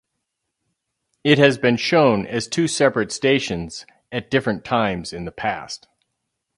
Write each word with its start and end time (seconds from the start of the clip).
It 1.23 1.37
has 1.37 1.59
been 1.59 1.77
shown 1.77 2.25
as 2.25 2.47
two 2.47 2.67
separate 2.67 3.11
stations 3.11 3.85
at 4.11 4.31
different 4.31 4.65
times 4.65 5.13
in 5.13 5.25
the 5.25 5.31
past. 5.31 5.87